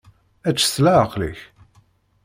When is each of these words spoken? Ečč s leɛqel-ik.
Ečč 0.49 0.59
s 0.73 0.75
leɛqel-ik. 0.83 1.39